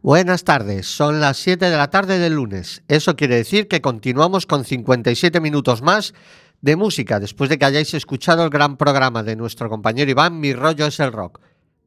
Buenas 0.00 0.44
tardes, 0.44 0.86
son 0.86 1.18
las 1.18 1.38
7 1.38 1.68
de 1.68 1.76
la 1.76 1.90
tarde 1.90 2.20
del 2.20 2.34
lunes. 2.34 2.82
Eso 2.86 3.16
quiere 3.16 3.34
decir 3.34 3.66
que 3.66 3.80
continuamos 3.80 4.46
con 4.46 4.64
57 4.64 5.40
minutos 5.40 5.82
más 5.82 6.14
de 6.60 6.76
música 6.76 7.18
después 7.18 7.50
de 7.50 7.58
que 7.58 7.64
hayáis 7.64 7.92
escuchado 7.94 8.44
el 8.44 8.50
gran 8.50 8.76
programa 8.76 9.24
de 9.24 9.34
nuestro 9.34 9.68
compañero 9.68 10.08
Iván 10.08 10.38
Mi 10.38 10.52
rollo 10.52 10.86
es 10.86 11.00
el 11.00 11.12
rock. 11.12 11.40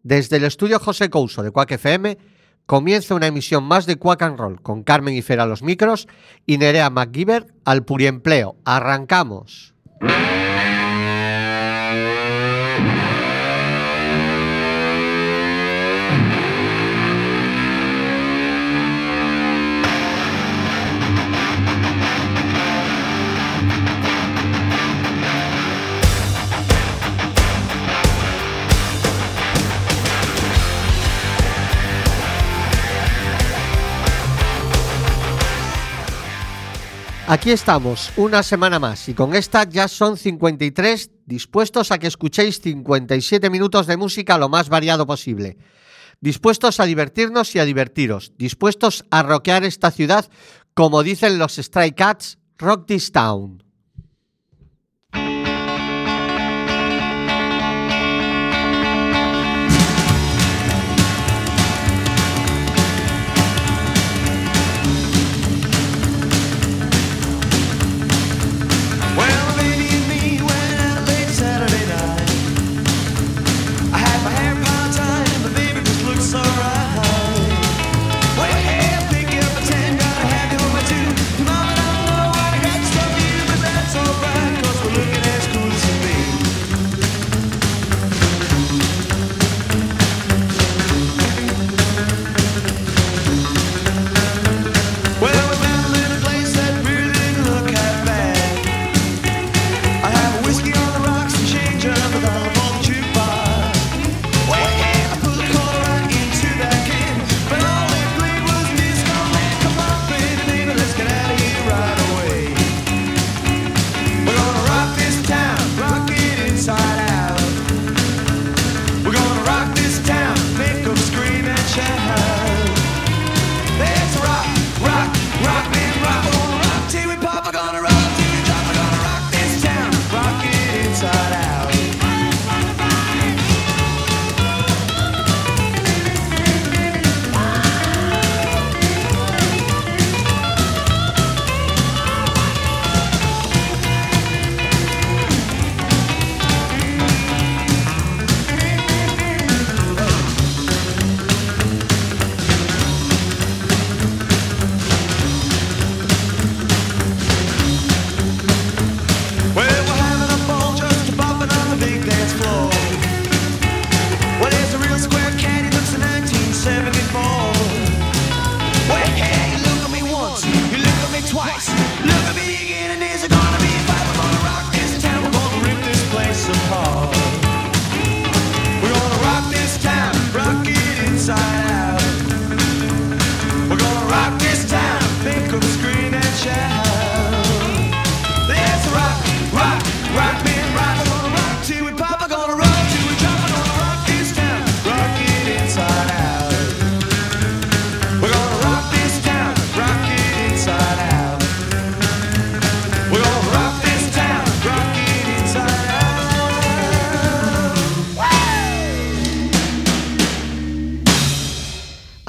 Desde 0.03 0.37
el 0.37 0.43
estudio 0.43 0.79
José 0.79 1.09
Couso 1.09 1.41
de 1.41 1.51
Quack 1.51 1.71
FM 1.71 2.17
comienza 2.65 3.15
una 3.15 3.27
emisión 3.27 3.63
más 3.63 3.85
de 3.85 3.95
Quack 3.95 4.21
and 4.23 4.37
Roll 4.37 4.61
con 4.61 4.83
Carmen 4.83 5.15
y 5.15 5.21
Fer 5.21 5.39
a 5.39 5.45
los 5.45 5.63
micros 5.63 6.09
y 6.45 6.57
Nerea 6.57 6.89
McGiver 6.89 7.47
al 7.63 7.85
puriempleo. 7.85 8.57
¡Arrancamos! 8.65 9.73
Aquí 37.31 37.51
estamos, 37.51 38.11
una 38.17 38.43
semana 38.43 38.77
más, 38.77 39.07
y 39.07 39.13
con 39.13 39.33
esta 39.35 39.63
ya 39.63 39.87
son 39.87 40.17
53, 40.17 41.11
dispuestos 41.25 41.89
a 41.93 41.97
que 41.97 42.07
escuchéis 42.07 42.59
57 42.59 43.49
minutos 43.49 43.87
de 43.87 43.95
música 43.95 44.37
lo 44.37 44.49
más 44.49 44.67
variado 44.67 45.07
posible. 45.07 45.57
Dispuestos 46.19 46.81
a 46.81 46.85
divertirnos 46.85 47.55
y 47.55 47.59
a 47.59 47.63
divertiros, 47.63 48.33
dispuestos 48.37 49.05
a 49.11 49.23
rockear 49.23 49.63
esta 49.63 49.91
ciudad, 49.91 50.29
como 50.73 51.03
dicen 51.03 51.39
los 51.39 51.55
Stray 51.55 51.93
Cats, 51.93 52.37
Rock 52.57 52.85
This 52.87 53.13
Town. 53.13 53.63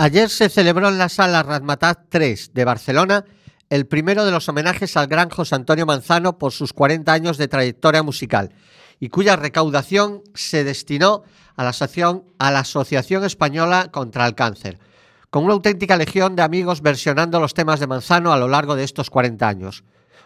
Ayer 0.02 0.28
se 0.30 0.48
celebró 0.48 0.88
en 0.88 0.98
la 0.98 1.08
sala 1.08 1.44
Razmataz 1.44 1.96
3 2.08 2.54
de 2.54 2.64
Barcelona 2.64 3.24
el 3.70 3.86
primero 3.86 4.24
de 4.24 4.32
los 4.32 4.48
homenajes 4.48 4.96
al 4.96 5.06
gran 5.06 5.30
José 5.30 5.54
Antonio 5.54 5.86
Manzano 5.86 6.38
por 6.38 6.50
sus 6.50 6.72
40 6.72 7.12
años 7.12 7.38
de 7.38 7.46
trayectoria 7.46 8.02
musical 8.02 8.52
y 8.98 9.10
cuya 9.10 9.36
recaudación 9.36 10.22
se 10.34 10.64
destinó 10.64 11.22
a 11.54 11.62
la 11.62 11.70
Asociación, 11.70 12.24
a 12.40 12.50
la 12.50 12.58
Asociación 12.58 13.22
Española 13.22 13.92
contra 13.92 14.26
el 14.26 14.34
Cáncer, 14.34 14.80
con 15.30 15.44
una 15.44 15.52
auténtica 15.52 15.96
legión 15.96 16.34
de 16.34 16.42
amigos 16.42 16.82
versionando 16.82 17.38
los 17.38 17.54
temas 17.54 17.78
de 17.78 17.86
Manzano 17.86 18.32
a 18.32 18.38
lo 18.38 18.48
largo 18.48 18.74
de 18.74 18.82
estos 18.82 19.08
40 19.08 19.46
años. 19.46 19.84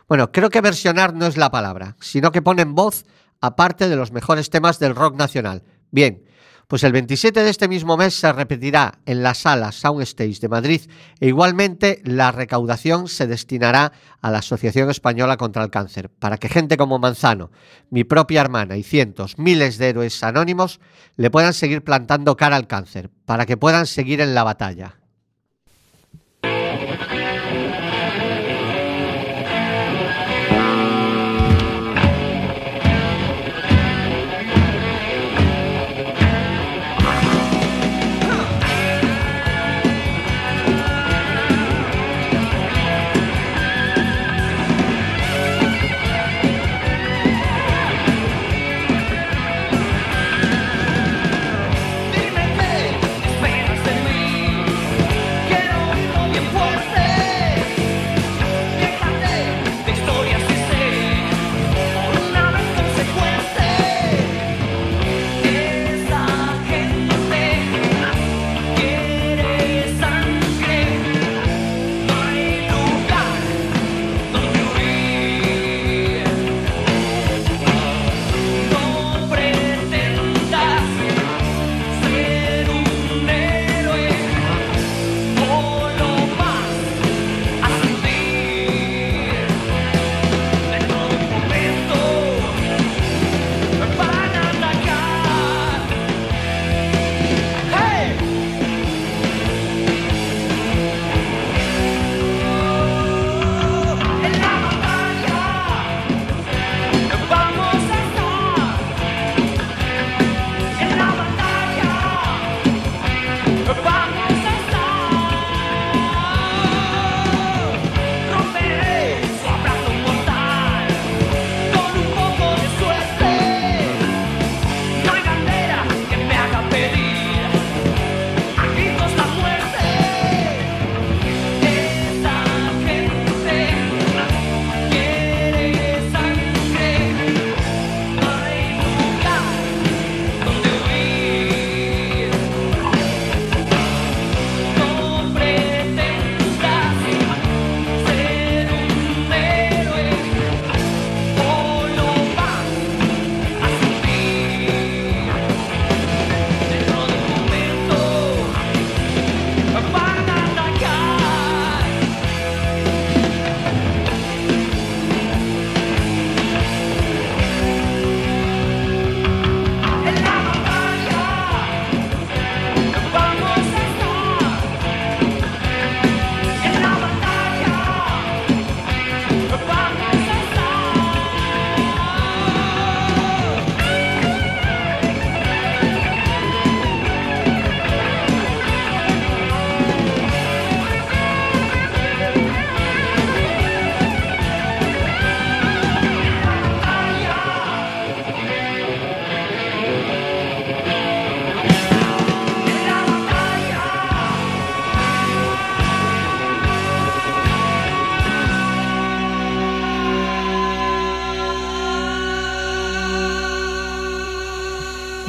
Bueno, 0.08 0.32
creo 0.32 0.48
que 0.48 0.62
versionar 0.62 1.12
no 1.12 1.26
es 1.26 1.36
la 1.36 1.50
palabra, 1.50 1.96
sino 2.00 2.32
que 2.32 2.40
ponen 2.40 2.74
voz 2.74 3.04
a 3.42 3.56
parte 3.56 3.90
de 3.90 3.96
los 3.96 4.10
mejores 4.10 4.48
temas 4.48 4.78
del 4.78 4.94
rock 4.94 5.16
nacional. 5.16 5.64
Bien, 5.90 6.22
pues 6.66 6.82
el 6.82 6.92
27 6.92 7.42
de 7.42 7.50
este 7.50 7.68
mismo 7.68 7.96
mes 7.96 8.14
se 8.14 8.32
repetirá 8.32 8.98
en 9.06 9.22
la 9.22 9.34
sala 9.34 9.72
Soundstage 9.72 10.40
de 10.40 10.48
Madrid 10.48 10.80
e 11.20 11.28
igualmente 11.28 12.00
la 12.04 12.32
recaudación 12.32 13.08
se 13.08 13.26
destinará 13.26 13.92
a 14.20 14.30
la 14.30 14.38
Asociación 14.38 14.90
Española 14.90 15.36
contra 15.36 15.62
el 15.62 15.70
Cáncer, 15.70 16.10
para 16.10 16.38
que 16.38 16.48
gente 16.48 16.76
como 16.76 16.98
Manzano, 16.98 17.50
mi 17.90 18.04
propia 18.04 18.40
hermana 18.40 18.76
y 18.76 18.82
cientos, 18.82 19.38
miles 19.38 19.78
de 19.78 19.90
héroes 19.90 20.22
anónimos 20.22 20.80
le 21.16 21.30
puedan 21.30 21.54
seguir 21.54 21.84
plantando 21.84 22.36
cara 22.36 22.56
al 22.56 22.66
cáncer, 22.66 23.10
para 23.24 23.46
que 23.46 23.56
puedan 23.56 23.86
seguir 23.86 24.20
en 24.20 24.34
la 24.34 24.44
batalla. 24.44 24.96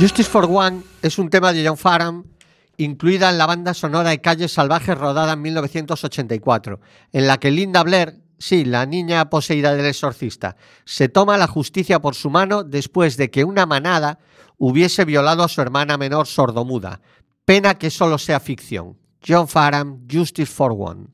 Justice 0.07 0.30
for 0.30 0.45
One 0.50 0.83
es 1.01 1.19
un 1.19 1.30
tema 1.30 1.51
de 1.51 1.68
John 1.68 1.75
Farham 1.75 2.24
incluida 2.77 3.30
en 3.30 3.38
la 3.38 3.45
banda 3.45 3.74
sonora 3.74 4.12
de 4.12 4.21
Calles 4.21 4.54
Salvajes 4.54 4.98
rodada 4.98 5.33
en 5.33 5.42
1984, 5.42 6.80
en 7.12 7.27
la 7.27 7.38
que 7.39 7.51
Linda 7.51 7.83
Blair, 7.83 8.21
sí, 8.38 8.63
la 8.63 8.86
niña 8.86 9.30
poseída 9.30 9.75
del 9.75 9.86
exorcista, 9.86 10.56
se 10.86 11.09
toma 11.09 11.38
la 11.38 11.48
justicia 11.48 12.00
por 12.00 12.15
su 12.15 12.30
mano 12.30 12.63
después 12.63 13.18
de 13.18 13.30
que 13.30 13.44
una 13.44 13.65
manada 13.65 14.19
hubiese 14.57 15.04
violado 15.04 15.44
a 15.44 15.50
su 15.50 15.59
hermana 15.59 15.98
menor 15.98 16.25
sordomuda. 16.25 17.01
Pena 17.44 17.77
que 17.77 17.89
solo 17.89 18.18
sea 18.18 18.39
ficción. 18.39 18.98
John 19.27 19.50
Farham, 19.50 20.07
Justice 20.09 20.54
for 20.54 20.71
One. 20.71 21.07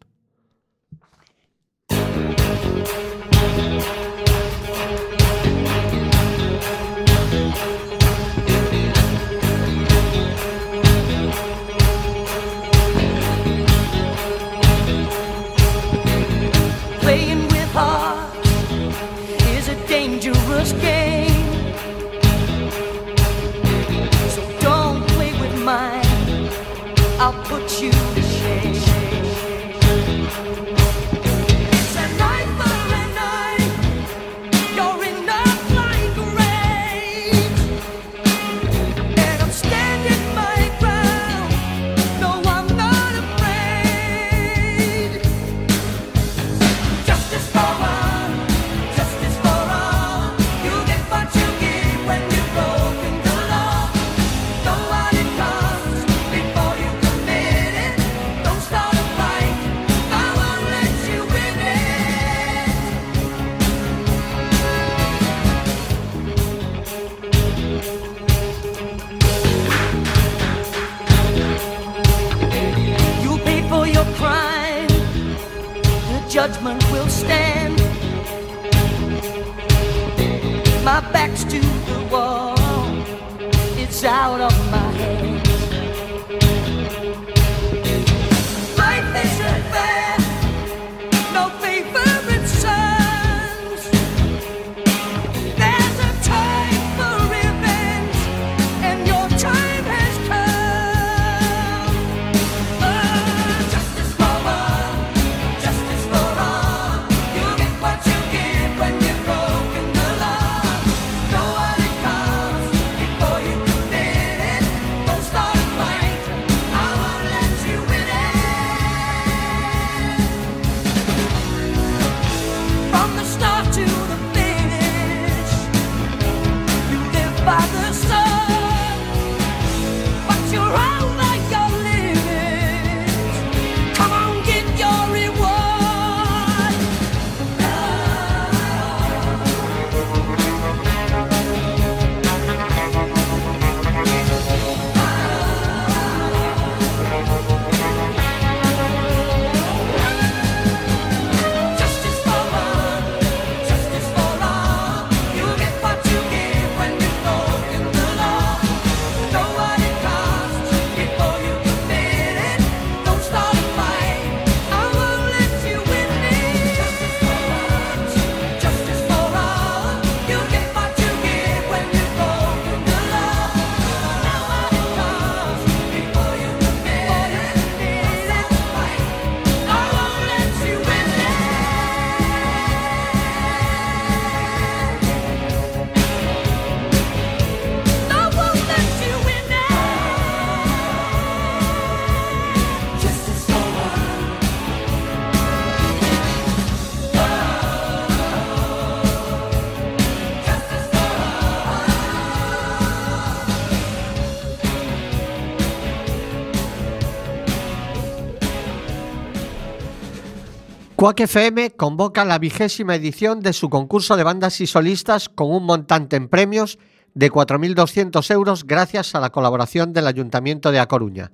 Quack 211.04 211.20
FM 211.20 211.72
convoca 211.72 212.24
la 212.24 212.40
vigésima 212.40 212.96
edición 212.96 213.42
de 213.42 213.52
su 213.52 213.70
concurso 213.70 214.16
de 214.16 214.24
bandas 214.24 214.62
y 214.62 214.68
solistas 214.68 215.28
con 215.28 215.54
un 215.54 215.66
montante 215.66 216.16
en 216.16 216.30
premios 216.30 216.80
de 217.14 217.30
4.200 217.30 218.32
euros 218.32 218.64
gracias 218.64 219.14
a 219.14 219.20
la 219.20 219.30
colaboración 219.30 219.92
del 219.92 220.08
Ayuntamiento 220.08 220.72
de 220.72 220.80
A 220.80 220.88
Coruña. 220.88 221.34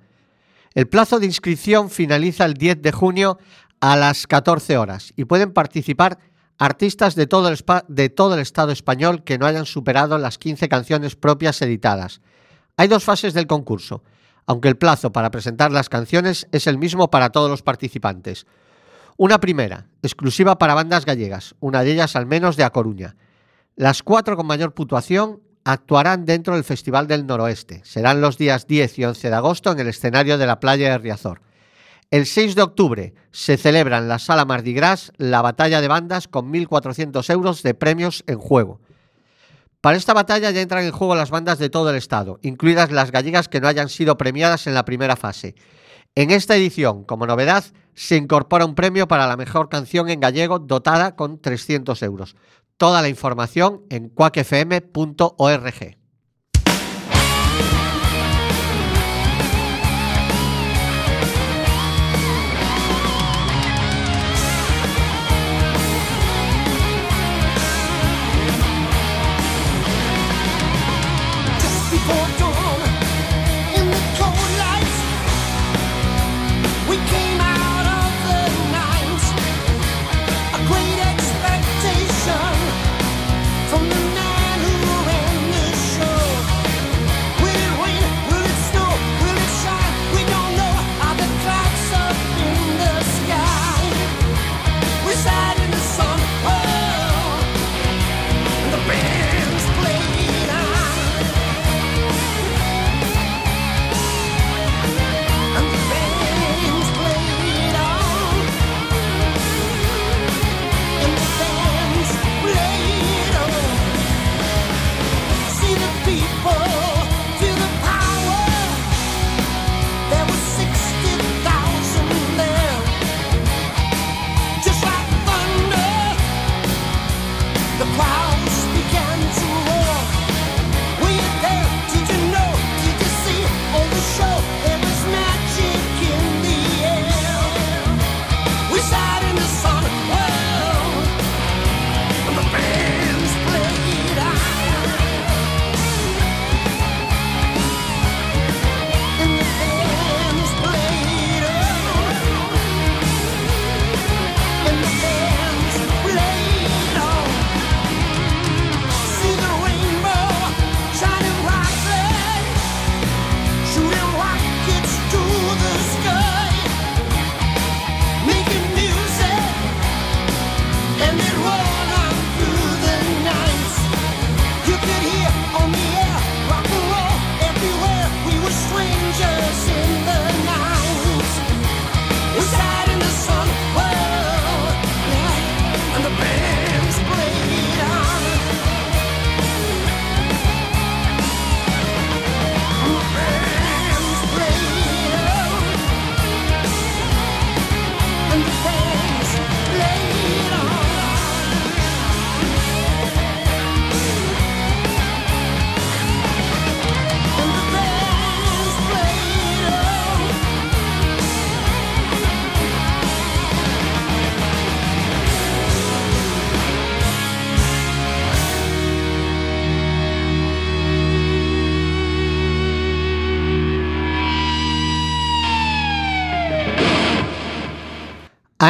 El 0.73 0.87
plazo 0.87 1.19
de 1.19 1.27
inscripción 1.27 1.91
finaliza 1.91 2.45
el 2.45 2.55
10 2.55 2.81
de 2.81 2.91
junio 2.91 3.37
a 3.79 3.95
las 3.95 4.25
14 4.25 4.75
horas 4.75 5.13
y 5.15 5.25
pueden 5.25 5.53
participar 5.53 6.17
artistas 6.57 7.13
de 7.13 7.27
todo 7.27 7.47
el, 7.47 8.39
Estado 8.39 8.71
español 8.71 9.23
que 9.23 9.37
no 9.37 9.45
hayan 9.45 9.67
superado 9.67 10.17
las 10.17 10.39
15 10.39 10.67
canciones 10.67 11.15
propias 11.15 11.61
editadas. 11.61 12.21
Hay 12.75 12.87
dos 12.87 13.03
fases 13.03 13.35
del 13.35 13.45
concurso, 13.45 14.01
aunque 14.47 14.69
el 14.69 14.77
plazo 14.77 15.11
para 15.11 15.29
presentar 15.29 15.71
las 15.71 15.89
canciones 15.89 16.47
es 16.51 16.65
el 16.65 16.79
mismo 16.79 17.11
para 17.11 17.29
todos 17.29 17.51
los 17.51 17.61
participantes. 17.61 18.47
Una 19.21 19.41
primera, 19.41 19.89
exclusiva 20.01 20.57
para 20.57 20.75
bandas 20.75 21.03
gallegas, 21.03 21.53
una 21.59 21.83
de 21.83 21.91
ellas 21.91 22.15
al 22.15 22.25
menos 22.25 22.55
de 22.55 22.63
A 22.63 22.69
Coruña. 22.69 23.17
Las 23.75 24.01
cuatro 24.01 24.37
con 24.37 24.47
mayor 24.47 24.73
puntuación 24.73 25.41
actuarán 25.65 26.23
dentro 26.23 26.55
del 26.55 26.63
Festival 26.63 27.05
del 27.05 27.27
Noroeste. 27.27 27.81
Serán 27.83 28.21
los 28.21 28.37
días 28.37 28.65
10 28.65 28.97
y 28.97 29.03
11 29.03 29.29
de 29.29 29.35
agosto 29.35 29.73
en 29.73 29.79
el 29.79 29.89
escenario 29.89 30.37
de 30.37 30.47
la 30.47 30.61
playa 30.61 30.91
de 30.91 30.97
Riazor. 30.99 31.41
El 32.11 32.27
6 32.27 32.55
de 32.55 32.61
octubre 32.61 33.13
se 33.31 33.57
celebra 33.57 33.97
en 33.97 34.07
la 34.07 34.19
Sala 34.19 34.45
Mardi 34.45 34.73
Gras 34.73 35.11
la 35.17 35.41
batalla 35.41 35.81
de 35.81 35.89
bandas 35.89 36.29
con 36.29 36.49
1.400 36.53 37.29
euros 37.33 37.61
de 37.61 37.73
premios 37.73 38.23
en 38.25 38.39
juego. 38.39 38.79
Para 39.81 39.97
esta 39.97 40.13
batalla 40.13 40.49
ya 40.49 40.61
entran 40.61 40.85
en 40.85 40.93
juego 40.93 41.15
las 41.15 41.29
bandas 41.29 41.59
de 41.59 41.69
todo 41.69 41.89
el 41.89 41.97
estado, 41.97 42.39
incluidas 42.41 42.89
las 42.89 43.11
gallegas 43.11 43.49
que 43.49 43.59
no 43.59 43.67
hayan 43.67 43.89
sido 43.89 44.17
premiadas 44.17 44.65
en 44.65 44.75
la 44.75 44.85
primera 44.85 45.17
fase. 45.17 45.55
En 46.19 46.31
esta 46.31 46.57
edición, 46.57 47.05
como 47.05 47.25
novedad, 47.25 47.63
se 47.93 48.17
incorpora 48.17 48.65
un 48.65 48.75
premio 48.75 49.07
para 49.07 49.25
la 49.25 49.37
mejor 49.37 49.69
canción 49.69 50.09
en 50.09 50.19
gallego 50.19 50.59
dotada 50.59 51.15
con 51.15 51.39
300 51.39 52.03
euros. 52.03 52.35
Toda 52.75 53.01
la 53.01 53.07
información 53.07 53.83
en 53.89 54.09
cuacfm.org. 54.09 54.89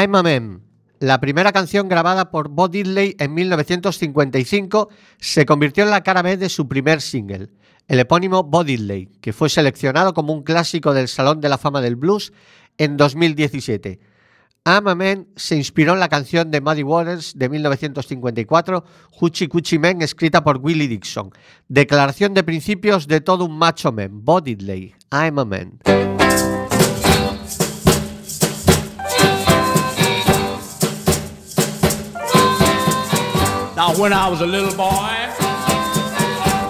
I'm 0.01 0.15
a 0.15 0.24
Man, 0.24 0.62
la 1.00 1.20
primera 1.20 1.51
canción 1.51 1.89
grabada 1.89 2.32
por 2.32 2.48
Bo 2.48 2.70
Diddley 2.70 3.18
en 3.20 3.34
1955, 3.34 4.88
se 5.20 5.46
convirtió 5.46 5.84
en 5.84 5.89
la 5.89 6.03
cara 6.03 6.22
B 6.22 6.38
de 6.38 6.48
su 6.48 6.70
primer 6.70 7.01
single, 7.01 7.50
el 7.89 8.00
epónimo 8.00 8.44
Bo 8.44 8.63
Diddley, 8.63 9.08
que 9.20 9.34
fue 9.34 9.50
seleccionado 9.50 10.13
como 10.13 10.32
un 10.32 10.44
clásico 10.44 10.94
del 10.94 11.10
Salón 11.10 11.41
de 11.41 11.50
la 11.50 11.58
Fama 11.58 11.82
del 11.82 11.98
Blues 11.98 12.32
en 12.77 12.96
2017. 12.96 14.00
I'm 14.65 14.88
a 14.88 14.96
Man 14.96 15.27
se 15.36 15.58
inspiró 15.58 15.96
en 15.96 16.00
la 16.00 16.08
canción 16.08 16.50
de 16.50 16.62
Muddy 16.62 16.84
Waters 16.84 17.38
de 17.38 17.50
1954, 17.50 18.86
Hoochie 19.20 19.50
Coochie 19.50 19.79
Man, 19.79 20.01
escrita 20.01 20.46
por 20.46 20.60
Willie 20.60 20.88
Dixon. 20.88 21.32
Declaración 21.68 22.34
de 22.34 22.46
principios 22.46 23.06
de 23.06 23.20
todo 23.20 23.44
un 23.44 23.58
macho 23.58 23.91
man, 23.91 24.24
Bo 24.24 24.39
Diddley, 24.39 24.96
I'm 25.12 25.39
a 25.39 25.44
Man. 25.44 26.19
Now, 33.89 33.98
when 34.00 34.13
I 34.13 34.29
was 34.29 34.41
a 34.41 34.46
little 34.46 34.75
boy, 34.77 35.10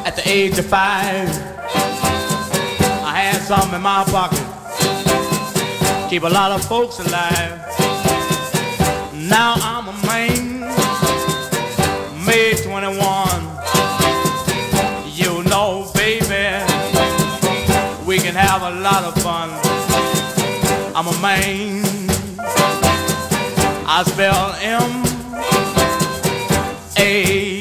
at 0.08 0.14
the 0.16 0.22
age 0.26 0.58
of 0.58 0.68
five, 0.68 1.28
I 3.04 3.14
had 3.20 3.42
something 3.42 3.74
in 3.74 3.82
my 3.82 4.06
pocket. 4.06 4.40
Keep 6.10 6.24
a 6.24 6.30
lot 6.30 6.54
of 6.54 6.64
folks 6.64 6.98
alive. 7.00 7.60
Now 9.14 9.56
I'm 9.58 9.90
a 9.90 9.94
man, 10.08 10.62
May 12.26 12.54
21. 12.64 12.96
You 15.12 15.44
know, 15.50 15.92
baby, 15.94 16.64
we 18.06 18.20
can 18.20 18.34
have 18.34 18.62
a 18.62 18.80
lot 18.80 19.04
of 19.04 19.22
fun. 19.22 19.50
I'm 20.96 21.08
a 21.08 21.22
man. 21.22 21.84
I 23.86 24.04
spell 24.08 24.56
M. 24.62 25.09
A 27.10 27.59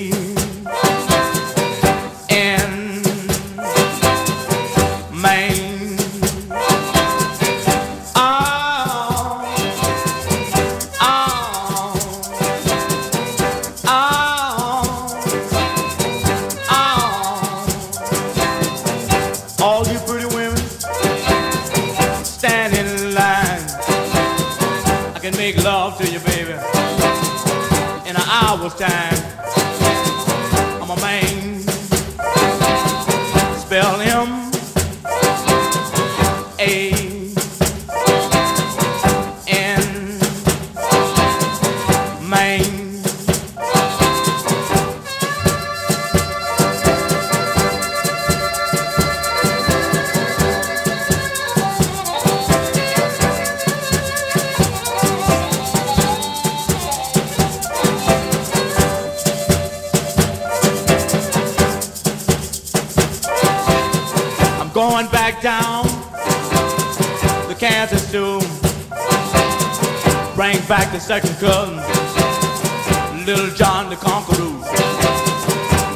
Little 73.28 73.50
John 73.50 73.90
the 73.90 73.96
Conqueror. 73.96 74.48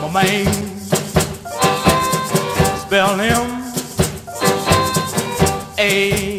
My 0.02 0.12
man, 0.12 0.44
spell 2.76 3.16
him 3.16 3.62
A 5.78 6.31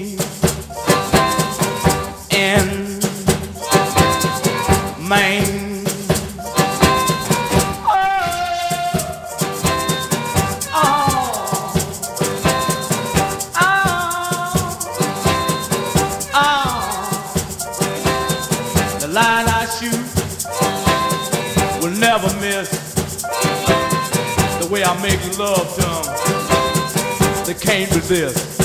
The 25.13 25.19
way 25.19 25.23
I 25.23 25.27
make 25.27 25.39
love 25.39 25.75
to 25.75 25.81
them, 25.81 27.45
they 27.45 27.53
can't 27.53 27.93
resist. 27.95 28.61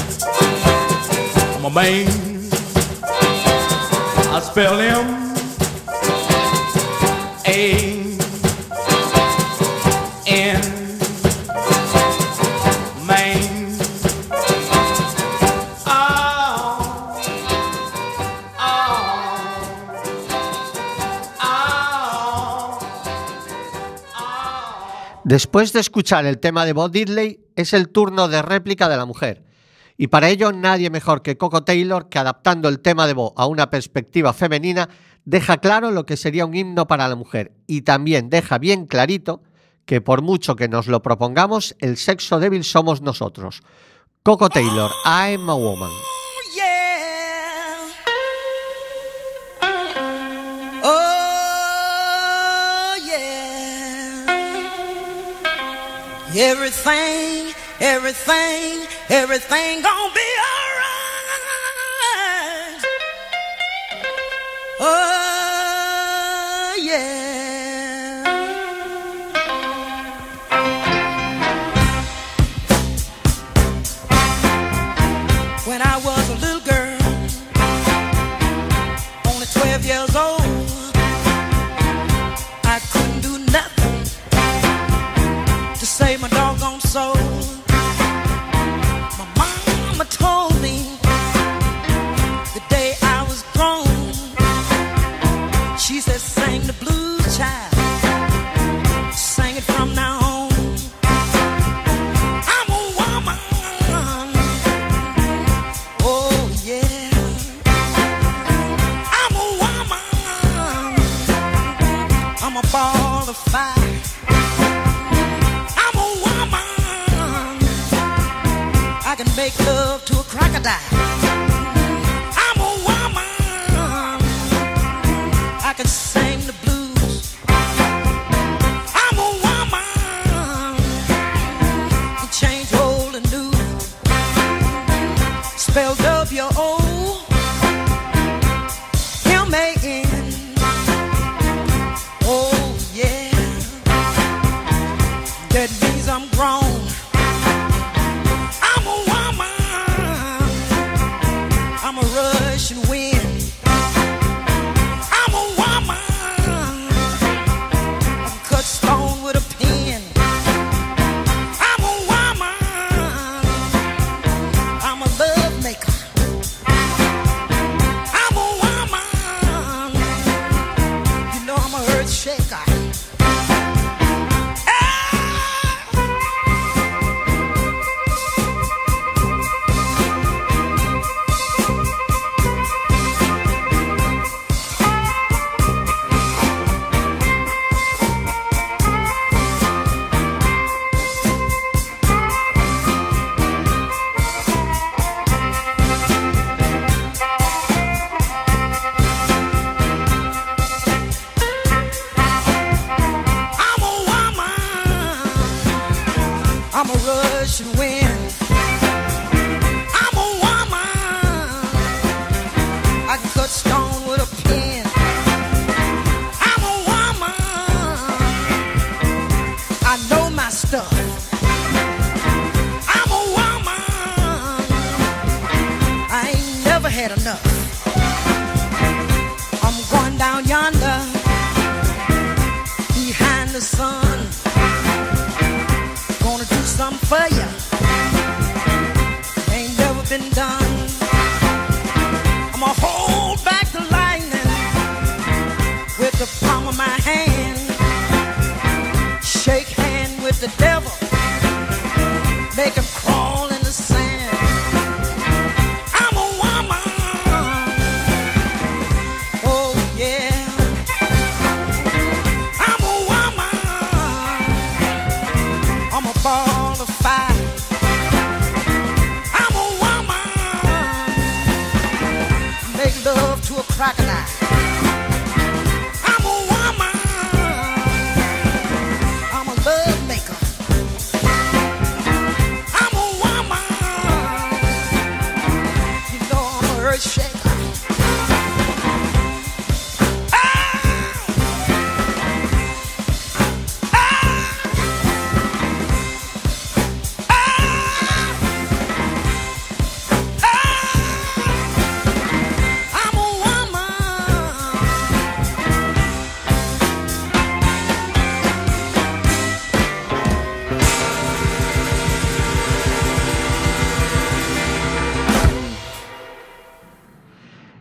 I'm 1.56 1.64
a 1.64 1.70
man. 1.70 2.06
I 4.30 4.40
spell 4.40 4.78
him 4.78 5.06
A 7.46 7.97
Después 25.28 25.74
de 25.74 25.80
escuchar 25.80 26.24
el 26.24 26.38
tema 26.38 26.64
de 26.64 26.72
Bob 26.72 26.90
Diddley, 26.90 27.38
es 27.54 27.74
el 27.74 27.90
turno 27.90 28.28
de 28.28 28.40
réplica 28.40 28.88
de 28.88 28.96
la 28.96 29.04
mujer. 29.04 29.44
Y 29.98 30.06
para 30.06 30.30
ello 30.30 30.52
nadie 30.52 30.88
mejor 30.88 31.20
que 31.20 31.36
Coco 31.36 31.64
Taylor, 31.64 32.08
que 32.08 32.18
adaptando 32.18 32.70
el 32.70 32.80
tema 32.80 33.06
de 33.06 33.12
Bo 33.12 33.34
a 33.36 33.44
una 33.44 33.68
perspectiva 33.68 34.32
femenina, 34.32 34.88
deja 35.26 35.58
claro 35.58 35.90
lo 35.90 36.06
que 36.06 36.16
sería 36.16 36.46
un 36.46 36.56
himno 36.56 36.86
para 36.86 37.08
la 37.08 37.14
mujer. 37.14 37.52
Y 37.66 37.82
también 37.82 38.30
deja 38.30 38.56
bien 38.56 38.86
clarito 38.86 39.42
que 39.84 40.00
por 40.00 40.22
mucho 40.22 40.56
que 40.56 40.66
nos 40.66 40.86
lo 40.86 41.02
propongamos, 41.02 41.76
el 41.78 41.98
sexo 41.98 42.40
débil 42.40 42.64
somos 42.64 43.02
nosotros. 43.02 43.60
Coco 44.22 44.48
Taylor, 44.48 44.90
I'm 45.04 45.50
a 45.50 45.54
woman. 45.54 45.90
Everything, 56.36 57.54
everything, 57.80 58.86
everything 59.08 59.80
gonna 59.80 60.14
be 60.14 60.20
alright. 60.44 61.24
Oh, 64.78 65.37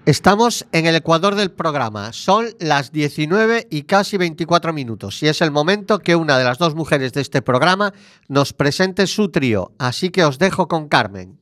Estamos 0.08 0.66
en 0.72 0.86
el 0.86 0.96
ecuador 0.96 1.36
del 1.36 1.52
programa. 1.52 2.14
Son 2.14 2.46
las 2.62 2.94
19 2.94 3.68
y 3.70 3.84
casi 3.84 4.16
24 4.16 4.72
minutos 4.72 5.22
y 5.22 5.28
es 5.28 5.42
el 5.42 5.52
momento 5.52 6.00
que 6.00 6.16
una 6.16 6.38
de 6.38 6.46
las 6.46 6.58
dos 6.60 6.76
mujeres 6.76 7.12
de 7.12 7.20
este 7.20 7.42
programa 7.42 7.94
nos 8.30 8.54
presente 8.54 9.06
su 9.06 9.28
trío. 9.32 9.74
Así 9.78 10.10
que 10.10 10.24
os 10.24 10.40
dejo 10.40 10.70
con 10.70 10.88
Carmen. 10.88 11.38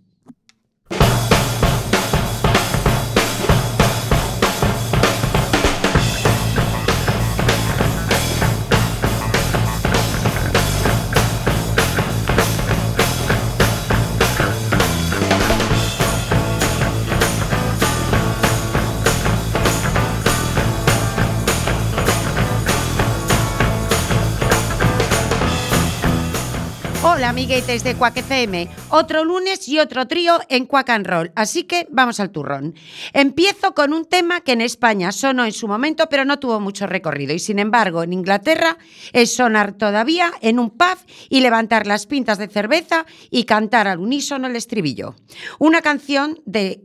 Hola 27.25 27.31
amiguetes 27.31 27.83
de 27.83 27.95
Quack 27.95 28.17
FM, 28.17 28.69
otro 28.89 29.25
lunes 29.25 29.67
y 29.67 29.79
otro 29.79 30.07
trío 30.07 30.39
en 30.47 30.67
Quack 30.67 30.91
and 30.91 31.07
Roll, 31.07 31.31
así 31.33 31.63
que 31.63 31.88
vamos 31.89 32.19
al 32.19 32.29
turrón. 32.29 32.75
Empiezo 33.13 33.73
con 33.73 33.93
un 33.93 34.05
tema 34.05 34.41
que 34.41 34.51
en 34.51 34.61
España 34.61 35.11
sonó 35.11 35.43
en 35.43 35.51
su 35.51 35.67
momento 35.67 36.07
pero 36.07 36.23
no 36.23 36.38
tuvo 36.38 36.59
mucho 36.59 36.85
recorrido 36.85 37.33
y 37.33 37.39
sin 37.39 37.57
embargo 37.57 38.03
en 38.03 38.13
Inglaterra 38.13 38.77
es 39.11 39.33
sonar 39.33 39.71
todavía 39.71 40.33
en 40.41 40.59
un 40.59 40.69
pub 40.69 40.99
y 41.27 41.39
levantar 41.39 41.88
las 41.88 42.05
pintas 42.05 42.38
de 42.38 42.47
cerveza 42.47 43.07
y 43.31 43.45
cantar 43.45 43.88
al 43.88 43.97
unísono 43.97 44.45
el 44.45 44.55
estribillo. 44.55 45.15
Una 45.57 45.81
canción 45.81 46.39
de 46.45 46.83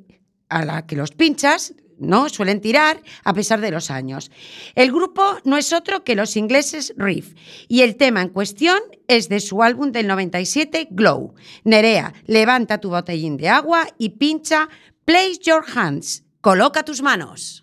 a 0.49 0.65
la 0.65 0.87
que 0.87 0.97
los 0.97 1.11
pinchas 1.11 1.75
¿no? 2.01 2.29
Suelen 2.29 2.61
tirar 2.61 3.01
a 3.25 3.33
pesar 3.35 3.61
de 3.61 3.71
los 3.71 3.91
años. 3.91 4.31
El 4.75 4.91
grupo 4.91 5.39
no 5.45 5.57
es 5.57 5.73
otro 5.73 6.03
que 6.03 6.17
los 6.17 6.37
ingleses 6.37 6.95
Riff 6.97 7.35
y 7.69 7.83
el 7.83 7.97
tema 7.97 8.23
en 8.23 8.31
cuestión 8.31 8.81
es 9.09 9.29
de 9.29 9.41
su 9.41 9.63
álbum 9.63 9.93
del 9.93 10.07
97, 10.07 10.89
Glow. 10.91 11.35
Nerea, 11.65 12.15
levanta 12.27 12.79
tu 12.79 12.91
botellín 12.91 13.37
de 13.37 13.49
agua 13.49 13.87
y 13.99 14.11
pincha 14.11 14.69
Place 15.05 15.39
Your 15.43 15.65
Hands. 15.75 16.25
Coloca 16.41 16.85
tus 16.85 17.03
manos. 17.03 17.60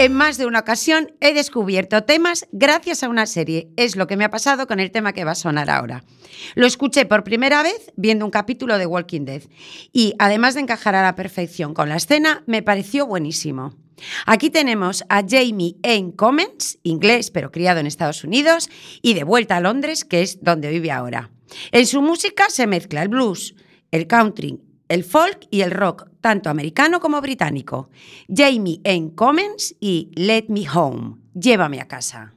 En 0.00 0.14
más 0.14 0.38
de 0.38 0.46
una 0.46 0.60
ocasión 0.60 1.12
he 1.20 1.34
descubierto 1.34 2.04
temas 2.04 2.48
gracias 2.52 3.02
a 3.02 3.10
una 3.10 3.26
serie. 3.26 3.68
Es 3.76 3.96
lo 3.96 4.06
que 4.06 4.16
me 4.16 4.24
ha 4.24 4.30
pasado 4.30 4.66
con 4.66 4.80
el 4.80 4.90
tema 4.90 5.12
que 5.12 5.26
va 5.26 5.32
a 5.32 5.34
sonar 5.34 5.68
ahora. 5.68 6.04
Lo 6.54 6.66
escuché 6.66 7.04
por 7.04 7.22
primera 7.22 7.62
vez 7.62 7.92
viendo 7.96 8.24
un 8.24 8.30
capítulo 8.30 8.78
de 8.78 8.86
Walking 8.86 9.26
Dead 9.26 9.42
y 9.92 10.14
además 10.18 10.54
de 10.54 10.62
encajar 10.62 10.94
a 10.94 11.02
la 11.02 11.16
perfección 11.16 11.74
con 11.74 11.90
la 11.90 11.96
escena, 11.96 12.44
me 12.46 12.62
pareció 12.62 13.06
buenísimo. 13.06 13.74
Aquí 14.24 14.48
tenemos 14.48 15.04
a 15.10 15.20
Jamie 15.20 15.76
N. 15.82 16.14
Cummins, 16.16 16.78
inglés 16.82 17.30
pero 17.30 17.52
criado 17.52 17.80
en 17.80 17.86
Estados 17.86 18.24
Unidos, 18.24 18.70
y 19.02 19.12
de 19.12 19.24
vuelta 19.24 19.58
a 19.58 19.60
Londres, 19.60 20.06
que 20.06 20.22
es 20.22 20.42
donde 20.42 20.70
vive 20.70 20.90
ahora. 20.90 21.30
En 21.72 21.84
su 21.84 22.00
música 22.00 22.46
se 22.48 22.66
mezcla 22.66 23.02
el 23.02 23.10
blues, 23.10 23.54
el 23.90 24.06
country, 24.06 24.60
el 24.90 25.04
folk 25.04 25.46
y 25.50 25.62
el 25.62 25.70
rock, 25.70 26.08
tanto 26.20 26.50
americano 26.50 27.00
como 27.00 27.20
británico. 27.20 27.88
Jamie 28.28 28.80
N. 28.84 29.12
Cummins 29.14 29.74
y 29.80 30.10
Let 30.16 30.46
Me 30.48 30.68
Home, 30.68 31.16
llévame 31.32 31.80
a 31.80 31.86
casa. 31.86 32.34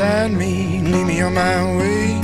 Inside 0.00 0.30
me, 0.30 0.80
lead 0.80 1.06
me 1.08 1.20
on 1.22 1.34
my 1.34 1.76
way. 1.76 2.20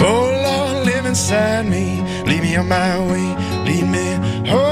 Oh 0.00 0.24
Lord, 0.42 0.84
live 0.84 1.06
inside 1.06 1.66
me, 1.66 2.02
lead 2.26 2.42
me 2.42 2.56
on 2.56 2.66
my 2.66 2.98
way, 2.98 3.36
lead 3.64 3.86
me 3.94 4.18
home, 4.50 4.64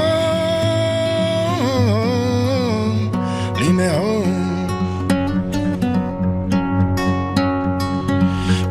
lead 3.54 3.74
me 3.78 3.86
home. 3.86 4.68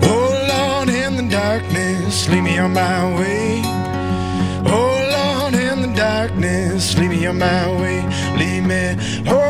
Oh 0.04 0.30
Lord, 0.52 0.90
in 0.90 1.16
the 1.16 1.24
darkness, 1.32 2.28
lead 2.28 2.42
me 2.42 2.58
on 2.60 2.74
my 2.74 3.18
way. 3.18 3.62
Oh 4.66 4.94
Lord, 5.16 5.54
in 5.54 5.82
the 5.84 5.94
darkness, 5.96 6.98
lead 6.98 7.10
me 7.12 7.26
on 7.28 7.38
my 7.40 7.68
way, 7.80 8.02
lead 8.38 8.66
me 8.66 8.98
home, 9.26 9.41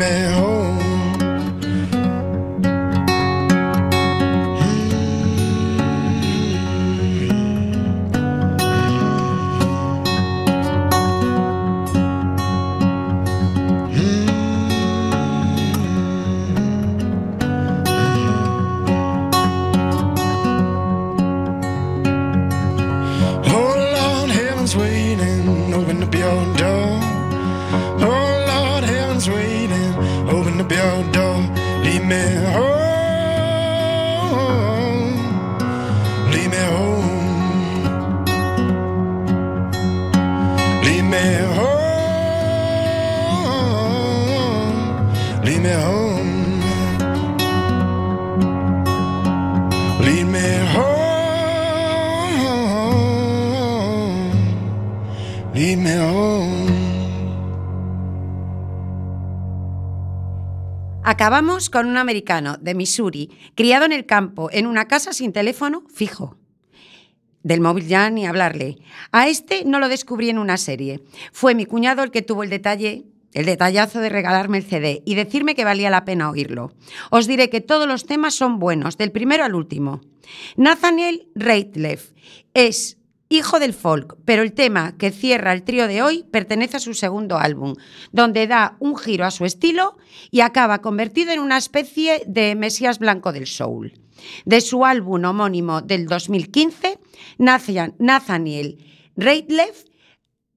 me 0.00 0.24
home. 0.32 0.69
Acabamos 61.20 61.68
con 61.68 61.86
un 61.86 61.98
americano 61.98 62.56
de 62.62 62.74
Missouri, 62.74 63.28
criado 63.54 63.84
en 63.84 63.92
el 63.92 64.06
campo, 64.06 64.48
en 64.52 64.66
una 64.66 64.88
casa 64.88 65.12
sin 65.12 65.34
teléfono 65.34 65.84
fijo. 65.94 66.38
Del 67.42 67.60
móvil 67.60 67.86
ya 67.86 68.08
ni 68.08 68.26
hablarle. 68.26 68.78
A 69.12 69.28
este 69.28 69.66
no 69.66 69.80
lo 69.80 69.90
descubrí 69.90 70.30
en 70.30 70.38
una 70.38 70.56
serie. 70.56 71.02
Fue 71.30 71.54
mi 71.54 71.66
cuñado 71.66 72.02
el 72.02 72.10
que 72.10 72.22
tuvo 72.22 72.42
el 72.42 72.48
detalle, 72.48 73.04
el 73.34 73.44
detallazo 73.44 74.00
de 74.00 74.08
regalarme 74.08 74.56
el 74.56 74.64
CD 74.64 75.02
y 75.04 75.14
decirme 75.14 75.54
que 75.54 75.66
valía 75.66 75.90
la 75.90 76.06
pena 76.06 76.30
oírlo. 76.30 76.72
Os 77.10 77.26
diré 77.26 77.50
que 77.50 77.60
todos 77.60 77.86
los 77.86 78.06
temas 78.06 78.34
son 78.34 78.58
buenos, 78.58 78.96
del 78.96 79.12
primero 79.12 79.44
al 79.44 79.54
último. 79.54 80.00
Nathaniel 80.56 81.28
Rateliff 81.34 82.12
es 82.54 82.96
hijo 83.30 83.58
del 83.60 83.72
folk, 83.72 84.16
pero 84.26 84.42
el 84.42 84.52
tema 84.52 84.96
que 84.98 85.10
cierra 85.12 85.52
el 85.52 85.62
trío 85.62 85.86
de 85.88 86.02
hoy 86.02 86.24
pertenece 86.30 86.76
a 86.76 86.80
su 86.80 86.92
segundo 86.94 87.38
álbum, 87.38 87.74
donde 88.12 88.46
da 88.46 88.76
un 88.80 88.96
giro 88.96 89.24
a 89.24 89.30
su 89.30 89.44
estilo 89.46 89.96
y 90.30 90.40
acaba 90.40 90.82
convertido 90.82 91.32
en 91.32 91.38
una 91.40 91.56
especie 91.56 92.24
de 92.26 92.54
Mesías 92.56 92.98
blanco 92.98 93.32
del 93.32 93.46
soul. 93.46 93.94
De 94.44 94.60
su 94.60 94.84
álbum 94.84 95.24
homónimo 95.24 95.80
del 95.80 96.06
2015, 96.06 96.98
Nathan- 97.38 97.94
Nathaniel 97.98 98.84
Rateliff 99.16 99.84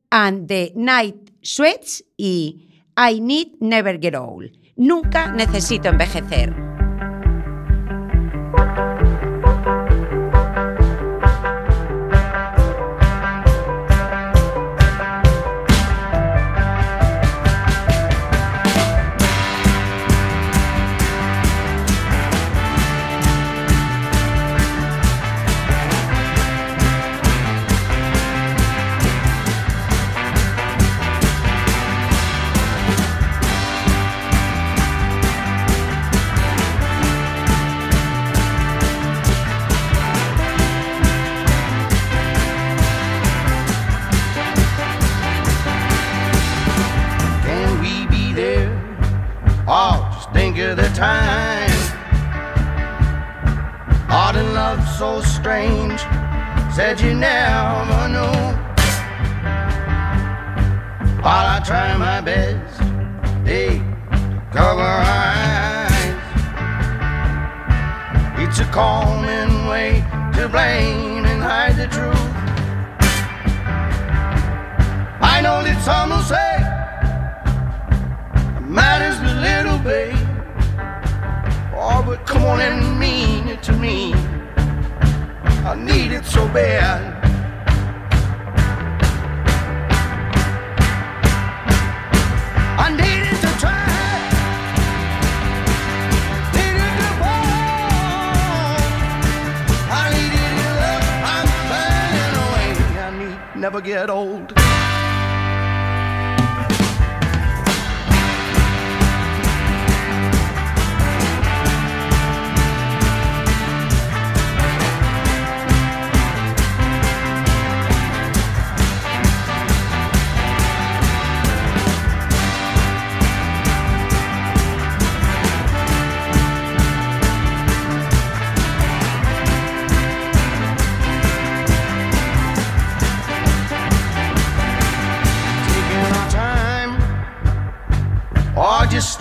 and 0.09 0.47
the 0.47 0.73
Night 0.75 1.31
Sweats 1.41 2.03
y 2.17 2.69
I 2.97 3.21
Need 3.21 3.49
Never 3.59 3.99
Get 4.01 4.15
Old. 4.15 4.51
Nunca 4.75 5.31
necesito 5.31 5.89
envejecer. 5.89 6.72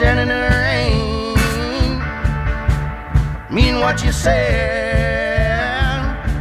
Standing 0.03 0.31
in 0.35 0.41
the 0.47 0.51
rain. 0.67 1.37
Mean 3.55 3.75
what 3.79 4.03
you 4.05 4.11
said, 4.11 4.43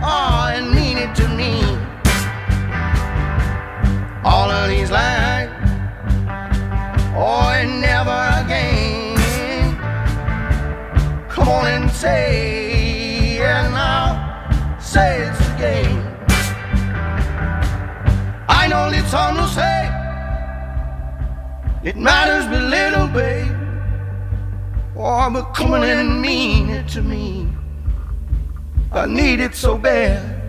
oh, 0.04 0.52
and 0.56 0.72
mean 0.74 0.98
it 0.98 1.14
to 1.14 1.28
me. 1.40 1.54
All 4.24 4.50
of 4.50 4.68
these 4.68 4.90
lies, 4.90 5.50
oh, 7.16 7.52
and 7.60 7.82
never 7.82 8.20
again. 8.42 9.76
Come 11.30 11.48
on 11.48 11.68
and 11.68 11.92
say, 11.92 13.36
yeah, 13.36 13.70
now, 13.70 14.80
say 14.80 15.22
it's 15.28 15.42
again. 15.54 16.00
I 18.50 18.68
know 18.68 18.90
it's 18.90 19.12
hard 19.12 19.36
to 19.38 19.48
say. 19.60 19.80
It 21.84 21.96
matters 21.96 22.46
but 22.48 22.64
little, 22.78 23.08
babe. 23.08 23.51
Oh, 25.04 25.30
but 25.32 25.54
come 25.56 25.74
on 25.74 25.84
and 25.84 26.22
mean 26.22 26.70
it 26.70 26.88
to 26.90 27.02
me. 27.02 27.48
I 28.92 29.08
need 29.08 29.40
it 29.40 29.56
so 29.56 29.76
bad. 29.76 30.40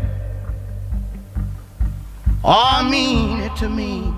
Oh, 2.45 2.73
I 2.77 2.91
mean 2.91 3.41
it 3.41 3.57
to 3.57 3.71
me. 3.71 4.13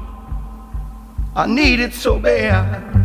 I 1.37 1.47
need 1.47 1.79
it 1.79 1.95
so 1.95 2.19
bad. 2.19 3.04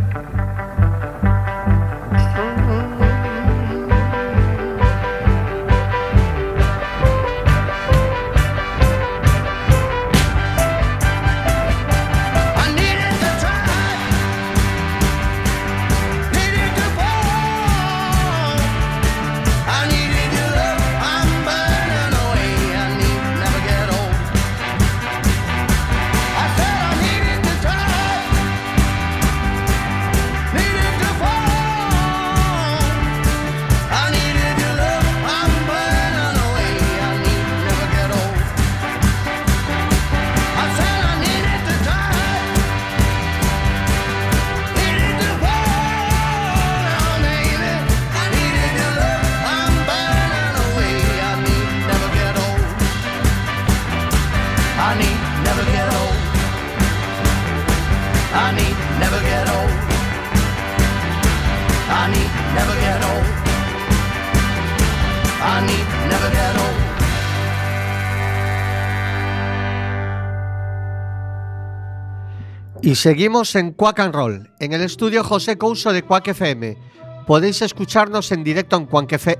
Y 72.90 72.96
seguimos 72.96 73.54
en 73.54 73.70
Quack 73.70 74.00
and 74.00 74.12
Roll, 74.12 74.50
en 74.58 74.72
el 74.72 74.80
estudio 74.82 75.22
José 75.22 75.56
Couso 75.56 75.92
de 75.92 76.02
Quack 76.02 76.26
FM. 76.26 76.76
Podéis 77.24 77.62
escucharnos 77.62 78.32
en 78.32 78.42
directo 78.42 78.76
en, 78.76 78.88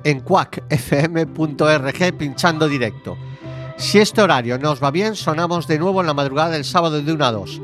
en 0.05 0.21
quackfm.org 0.21 2.17
pinchando 2.17 2.69
directo. 2.69 3.19
Si 3.77 3.99
este 3.99 4.23
horario 4.23 4.57
no 4.57 4.71
os 4.71 4.81
va 4.81 4.93
bien, 4.93 5.17
sonamos 5.17 5.67
de 5.67 5.81
nuevo 5.81 6.01
en 6.01 6.07
la 6.07 6.15
madrugada 6.15 6.51
del 6.51 6.65
sábado 6.65 7.03
de 7.03 7.13
1 7.13 7.25
a 7.25 7.33
2. 7.33 7.61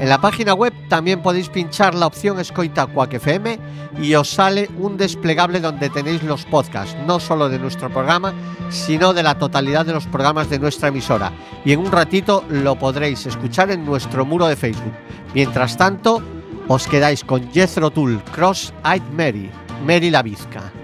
En 0.00 0.08
la 0.08 0.18
página 0.18 0.54
web 0.54 0.72
también 0.88 1.20
podéis 1.20 1.50
pinchar 1.50 1.94
la 1.94 2.06
opción 2.06 2.40
Escoita 2.40 2.86
Quack 2.86 3.12
FM 3.12 3.58
y 4.00 4.14
os 4.14 4.30
sale 4.30 4.70
un 4.78 4.96
desplegable 4.96 5.60
donde 5.60 5.90
tenéis 5.90 6.22
los 6.22 6.46
podcasts, 6.46 6.96
no 7.06 7.20
solo 7.20 7.50
de 7.50 7.58
nuestro 7.58 7.90
programa, 7.90 8.32
sino 8.70 9.12
de 9.12 9.22
la 9.22 9.36
totalidad 9.36 9.84
de 9.84 9.92
los 9.92 10.06
programas 10.06 10.48
de 10.48 10.58
nuestra 10.58 10.88
emisora. 10.88 11.32
Y 11.66 11.72
en 11.72 11.80
un 11.80 11.92
ratito 11.92 12.46
lo 12.48 12.76
podréis 12.76 13.26
escuchar 13.26 13.70
en 13.70 13.84
nuestro 13.84 14.24
muro 14.24 14.46
de 14.46 14.56
Facebook. 14.56 14.94
Mientras 15.34 15.76
tanto, 15.76 16.22
os 16.66 16.86
quedáis 16.86 17.22
con 17.22 17.52
Jethro 17.52 17.90
Tull, 17.90 18.22
Cross 18.32 18.72
Eyed 18.90 19.02
Mary, 19.12 19.50
Mary 19.84 20.08
la 20.08 20.22
Vizca. 20.22 20.79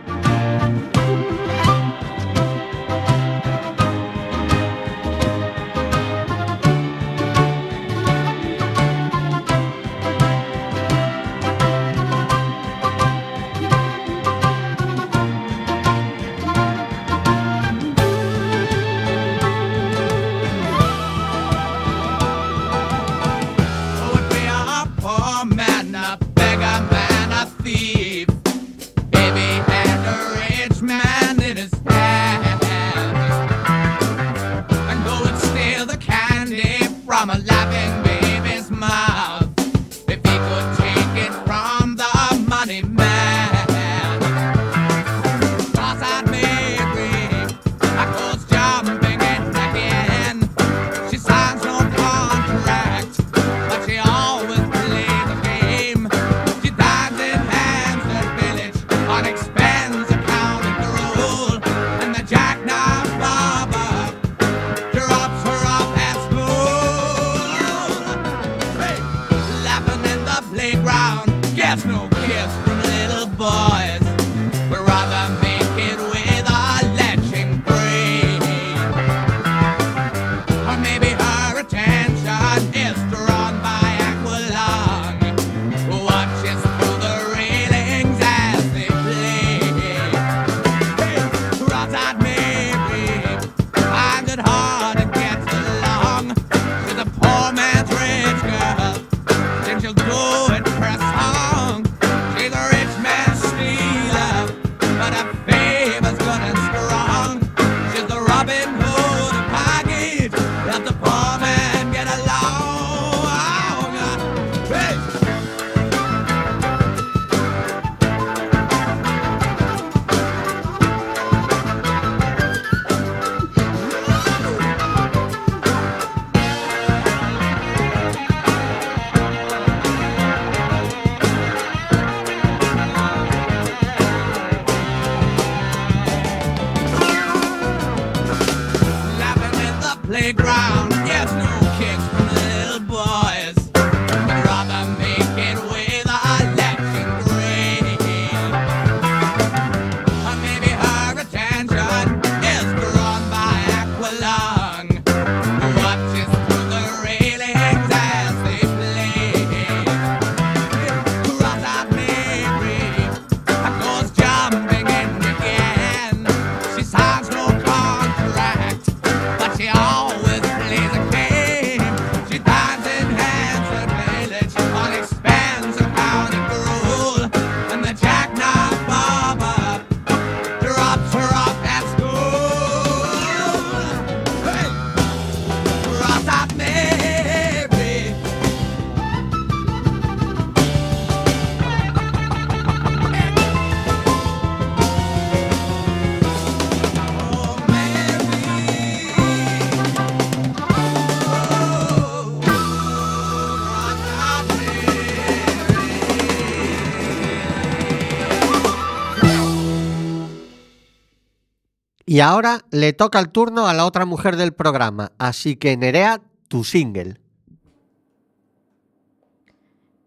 Y 212.17 212.21
ahora 212.21 212.62
le 212.71 212.95
toca 212.95 213.21
el 213.21 213.29
turno 213.29 213.69
a 213.69 213.75
la 213.75 213.85
otra 213.85 214.07
mujer 214.07 214.37
del 214.37 214.55
programa, 214.55 215.12
así 215.19 215.57
que 215.57 215.77
Nerea, 215.77 216.23
tu 216.49 216.64
single. 216.64 217.21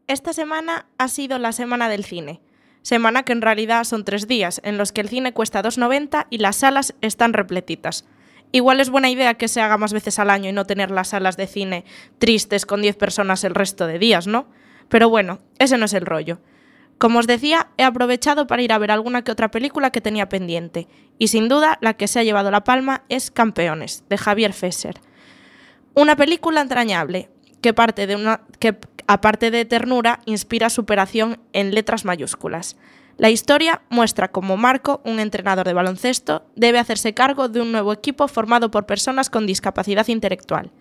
Esta 0.07 0.34
semana 0.34 0.88
ha 0.97 1.07
sido 1.07 1.38
la 1.38 1.51
semana 1.51 1.88
del 1.88 2.03
cine. 2.03 2.41
Semana 2.82 3.22
que 3.22 3.34
en 3.34 3.43
realidad 3.43 3.84
son 3.84 4.05
tres 4.05 4.28
días, 4.28 4.60
en 4.64 4.80
los 4.80 4.91
que 4.91 5.01
el 5.01 5.10
cine 5.10 5.34
cuesta 5.34 5.62
2,90 5.62 6.26
y 6.32 6.39
las 6.39 6.55
salas 6.55 6.95
están 7.01 7.34
repletitas. 7.34 8.05
Igual 8.51 8.80
es 8.80 8.89
buena 8.89 9.12
idea 9.12 9.36
que 9.36 9.47
se 9.47 9.62
haga 9.62 9.78
más 9.78 9.93
veces 9.93 10.18
al 10.18 10.32
año 10.32 10.49
y 10.49 10.53
no 10.53 10.66
tener 10.66 10.89
las 10.89 11.10
salas 11.10 11.38
de 11.38 11.45
cine 11.45 11.86
tristes 12.18 12.66
con 12.66 12.82
10 12.82 12.95
personas 12.95 13.43
el 13.43 13.53
resto 13.53 13.86
de 13.86 13.99
días, 13.99 14.26
¿no? 14.26 14.47
Pero 14.88 15.10
bueno, 15.10 15.38
ese 15.60 15.78
no 15.78 15.86
es 15.86 15.93
el 15.93 16.07
rollo. 16.07 16.39
Como 17.00 17.20
os 17.20 17.28
decía, 17.28 17.70
he 17.78 17.84
aprovechado 17.84 18.45
para 18.45 18.62
ir 18.62 18.74
a 18.74 18.78
ver 18.78 18.91
alguna 18.91 19.24
que 19.24 19.32
otra 19.32 19.50
película 19.52 19.89
que 19.89 20.02
tenía 20.02 20.28
pendiente, 20.28 20.89
y 21.18 21.30
sin 21.30 21.47
duda 21.47 21.78
la 21.80 21.93
que 21.93 22.10
se 22.10 22.20
ha 22.20 22.24
llevado 22.24 22.52
la 22.52 22.66
palma 22.66 23.04
es 23.08 23.32
Campeones, 23.32 24.04
de 24.10 24.18
Javier 24.18 24.52
Fesser. 24.52 25.00
Una 25.95 26.18
película 26.18 26.60
entrañable, 26.60 27.30
que, 27.62 27.74
parte 27.74 28.06
de 28.06 28.18
una, 28.18 28.41
que 28.60 28.78
aparte 29.08 29.50
de 29.50 29.64
ternura, 29.64 30.20
inspira 30.26 30.70
superación 30.70 31.39
en 31.54 31.74
letras 31.74 32.04
mayúsculas. 32.04 32.76
La 33.18 33.30
historia 33.30 33.82
muestra 33.89 34.32
cómo 34.32 34.58
Marco, 34.58 35.02
un 35.06 35.22
entrenador 35.22 35.66
de 35.66 35.74
baloncesto, 35.74 36.45
debe 36.58 36.80
hacerse 36.80 37.14
cargo 37.14 37.47
de 37.47 37.62
un 37.62 37.72
nuevo 37.72 37.93
equipo 37.93 38.28
formado 38.28 38.72
por 38.72 38.86
personas 38.86 39.30
con 39.30 39.47
discapacidad 39.47 40.08
intelectual. 40.10 40.72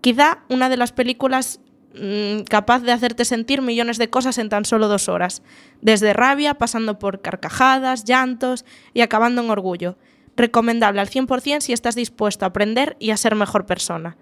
Quizá 0.00 0.42
una 0.48 0.68
de 0.68 0.76
las 0.76 0.90
películas 0.90 1.60
mm, 1.94 2.44
capaz 2.44 2.80
de 2.80 2.92
hacerte 2.92 3.24
sentir 3.24 3.62
millones 3.62 3.98
de 3.98 4.10
cosas 4.10 4.38
en 4.38 4.48
tan 4.48 4.64
solo 4.64 4.88
dos 4.88 5.08
horas, 5.08 5.42
desde 5.80 6.12
rabia, 6.12 6.54
pasando 6.54 6.98
por 6.98 7.20
carcajadas, 7.20 8.04
llantos 8.04 8.64
y 8.94 9.00
acabando 9.00 9.42
en 9.42 9.50
orgullo. 9.50 9.96
Recomendable 10.36 11.00
al 11.00 11.10
100% 11.10 11.60
si 11.60 11.72
estás 11.72 11.94
dispuesto 11.94 12.44
a 12.44 12.48
aprender 12.48 12.96
y 12.98 13.10
a 13.10 13.16
ser 13.16 13.34
mejor 13.34 13.66
persona. 13.66 14.16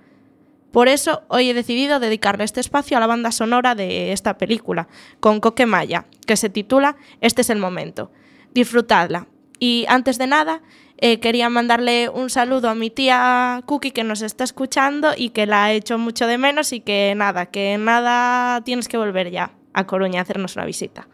Por 0.72 0.88
eso 0.88 1.22
hoy 1.28 1.50
he 1.50 1.54
decidido 1.54 1.98
dedicarle 1.98 2.44
este 2.44 2.60
espacio 2.60 2.96
a 2.96 3.00
la 3.00 3.06
banda 3.06 3.32
sonora 3.32 3.74
de 3.74 4.12
esta 4.12 4.38
película, 4.38 4.88
con 5.18 5.40
Coque 5.40 5.66
Maya, 5.66 6.06
que 6.26 6.36
se 6.36 6.48
titula 6.48 6.96
Este 7.20 7.42
es 7.42 7.50
el 7.50 7.58
momento. 7.58 8.12
Disfrutadla. 8.54 9.26
Y 9.58 9.84
antes 9.88 10.16
de 10.16 10.26
nada, 10.26 10.62
eh, 11.01 11.18
quería 11.20 11.48
mandarle 11.48 12.09
un 12.09 12.28
saludo 12.30 12.68
a 12.68 12.74
mi 12.74 12.90
tía 12.90 13.62
Cookie 13.66 13.90
que 13.90 14.05
nos 14.05 14.22
está 14.22 14.44
escuchando 14.44 15.12
y 15.16 15.30
que 15.30 15.46
la 15.46 15.72
he 15.72 15.76
hecho 15.76 15.98
mucho 15.98 16.26
de 16.26 16.38
menos 16.38 16.72
y 16.72 16.80
que 16.80 17.14
nada, 17.16 17.46
que 17.46 17.78
nada 17.78 18.62
tienes 18.64 18.88
que 18.88 18.98
volver 18.98 19.30
ya 19.30 19.53
a 19.72 19.86
Coruña 19.86 20.20
a 20.20 20.22
hacernos 20.22 20.57
una 20.57 20.66
visita. 20.66 21.09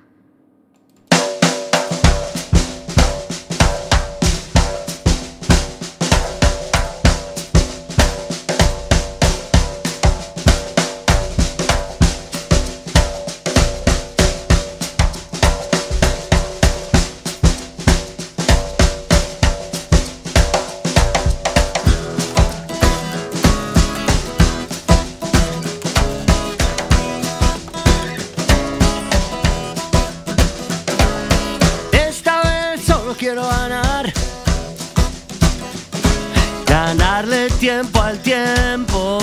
Tiempo 37.58 38.00
al 38.02 38.18
tiempo. 38.18 39.18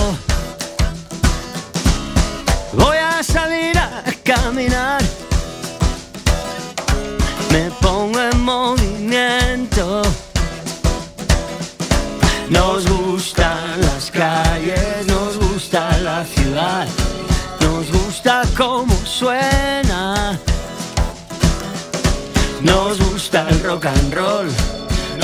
Voy 2.74 2.98
a 2.98 3.22
salir 3.22 3.78
a 3.78 4.04
caminar. 4.24 5.02
Me 7.52 7.70
pongo 7.82 8.20
en 8.20 8.42
movimiento. 8.42 10.02
Nos 12.50 12.88
gustan 12.88 13.82
las 13.82 14.10
calles, 14.12 15.06
nos 15.08 15.38
gusta 15.38 15.98
la 16.00 16.24
ciudad, 16.26 16.88
nos 17.62 17.92
gusta 17.92 18.44
cómo 18.58 18.96
suena. 19.06 20.38
Nos 22.62 23.00
gusta 23.00 23.48
el 23.50 23.64
rock 23.64 23.86
and 23.86 24.14
roll, 24.14 24.48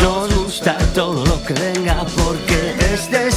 nos 0.02 0.34
gusta 0.36 0.78
todo 0.94 1.26
lo 1.26 1.42
que 1.44 1.54
venga 1.54 2.06
porque 2.18 2.59
este 2.92 3.30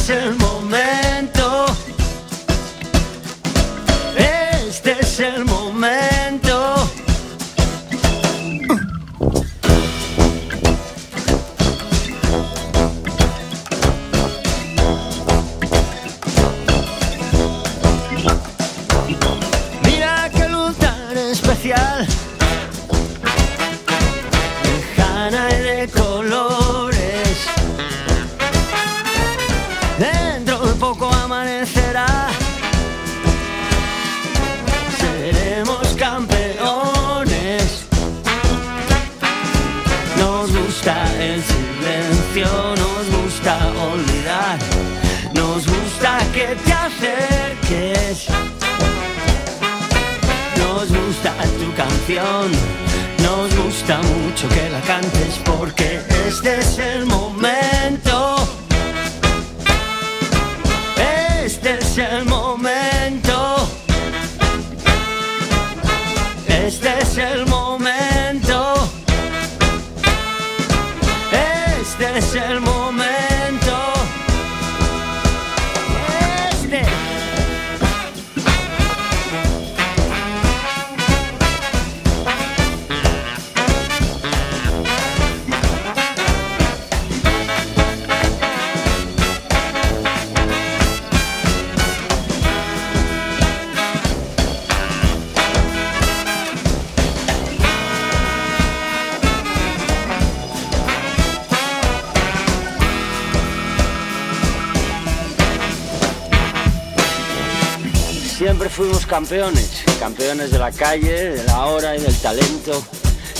campeones, 109.13 109.85
campeones 110.01 110.51
de 110.51 110.59
la 110.59 110.73
calle, 110.73 111.35
de 111.35 111.45
la 111.45 111.67
hora 111.67 111.95
y 111.95 112.01
del 112.01 112.17
talento. 112.17 112.83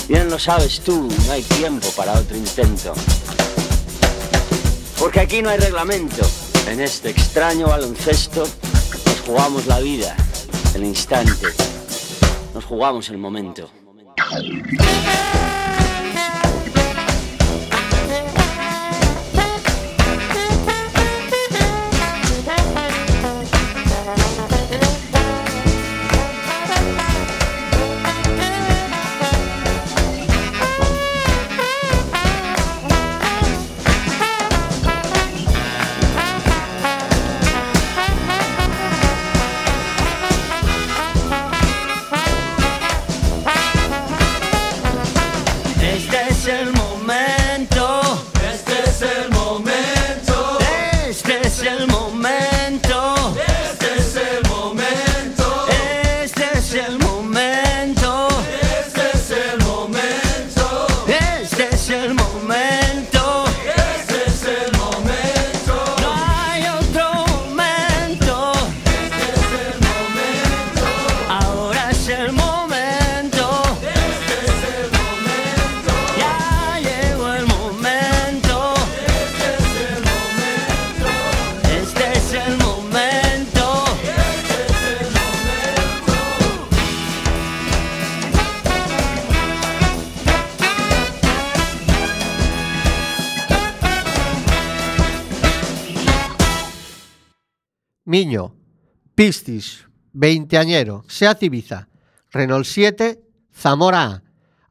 Bien 0.07 0.29
lo 0.29 0.37
sabes 0.37 0.81
tú, 0.81 1.09
no 1.25 1.31
hay 1.31 1.41
tiempo 1.41 1.87
para 1.97 2.13
otro 2.13 2.37
intento. 2.37 2.93
Porque 4.99 5.21
aquí 5.21 5.41
no 5.41 5.49
hay 5.49 5.57
reglamento. 5.57 6.29
En 6.67 6.79
este 6.79 7.09
extraño 7.09 7.69
baloncesto 7.69 8.47
nos 9.03 9.21
jugamos 9.25 9.65
la 9.65 9.79
vida, 9.79 10.15
el 10.75 10.83
instante. 10.83 11.47
Nos 12.53 12.65
jugamos 12.65 13.09
el 13.09 13.17
momento. 13.17 13.67
Pistis, 99.23 99.87
veinteañero, 100.11 101.05
Seat 101.07 101.43
Ibiza, 101.43 101.87
Renault 102.29 102.65
7, 102.65 103.23
Zamora 103.55 104.03
A. 104.03 104.23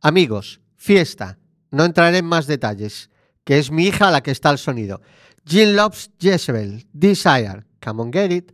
Amigos, 0.02 0.60
fiesta, 0.76 1.38
no 1.70 1.86
entraré 1.86 2.18
en 2.18 2.26
más 2.26 2.46
detalles, 2.46 3.08
que 3.44 3.58
es 3.58 3.70
mi 3.70 3.86
hija 3.86 4.10
la 4.10 4.22
que 4.22 4.30
está 4.30 4.50
al 4.50 4.58
sonido. 4.58 5.00
Jean 5.46 5.74
Loves 5.74 6.10
Jezebel, 6.20 6.86
Desire, 6.92 7.64
Come 7.82 8.02
on 8.02 8.12
Get 8.12 8.30
It, 8.30 8.52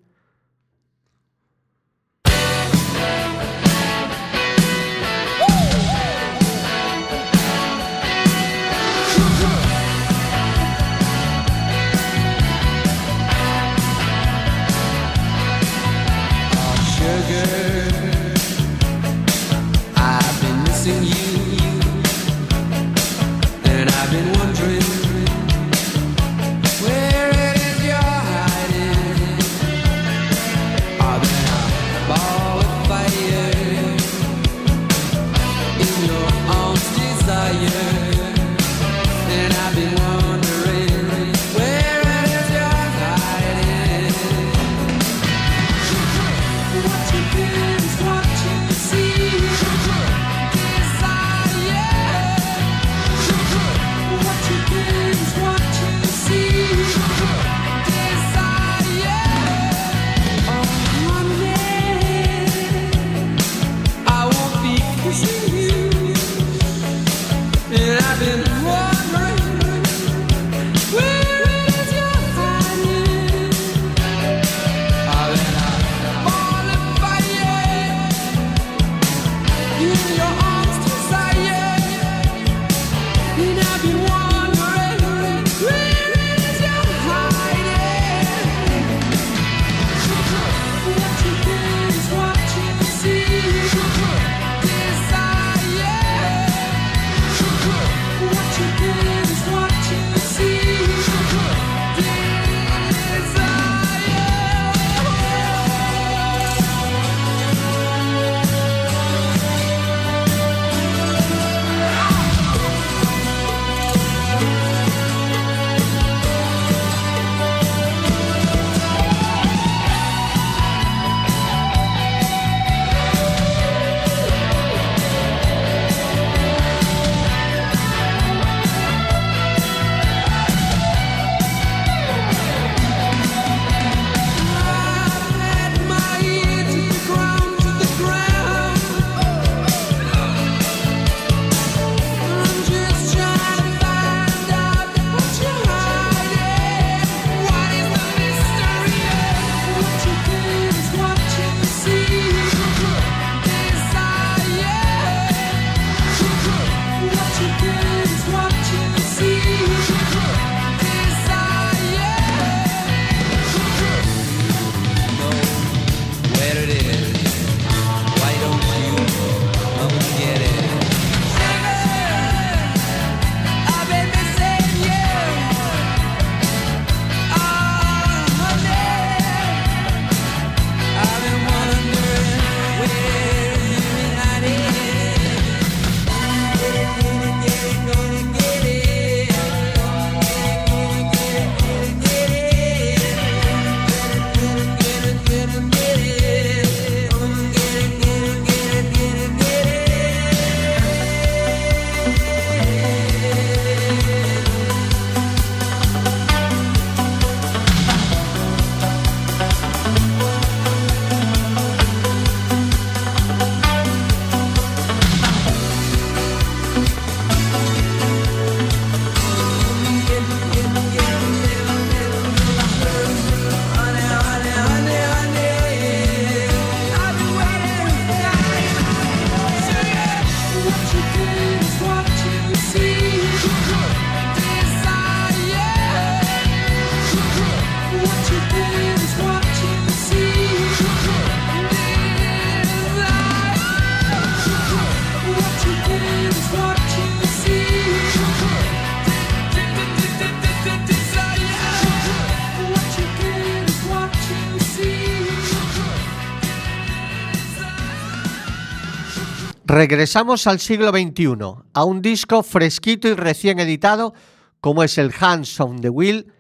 Regresamos 259.91 260.47
al 260.47 260.61
siglo 260.61 260.91
XXI, 260.91 261.29
a 261.73 261.85
un 261.85 262.03
disco 262.03 262.43
fresquito 262.43 263.09
y 263.09 263.15
recién 263.15 263.59
editado 263.59 264.13
como 264.61 264.83
es 264.83 264.99
el 264.99 265.15
Hands 265.19 265.61
on 265.61 265.81
the 265.81 265.89
Wheel 265.89 266.31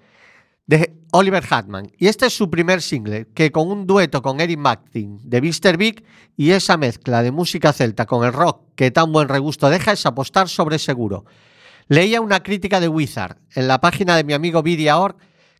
de 0.67 0.93
Oliver 1.13 1.43
Hartman. 1.49 1.91
Y 1.97 2.09
este 2.09 2.27
es 2.27 2.37
su 2.37 2.51
primer 2.51 2.83
single, 2.83 3.27
que 3.33 3.51
con 3.51 3.71
un 3.71 3.87
dueto 3.87 4.21
con 4.21 4.43
Eric 4.43 4.59
Martin 4.59 5.19
de 5.23 5.41
Mr. 5.41 5.79
Big 5.79 6.05
y 6.37 6.51
esa 6.51 6.77
mezcla 6.77 7.23
de 7.23 7.31
música 7.31 7.73
celta 7.73 8.05
con 8.05 8.23
el 8.27 8.35
rock 8.35 8.65
que 8.77 8.91
tan 8.91 9.13
buen 9.13 9.31
regusto 9.31 9.71
deja 9.71 9.93
es 9.93 10.05
apostar 10.05 10.51
sobre 10.51 10.79
seguro. 10.79 11.25
Leía 11.87 12.21
una 12.21 12.43
crítica 12.43 12.81
de 12.81 12.89
Wizard 12.89 13.39
en 13.55 13.67
la 13.67 13.81
página 13.81 14.15
de 14.19 14.25
mi 14.25 14.35
amigo 14.35 14.63
Vidia.org 14.63 15.17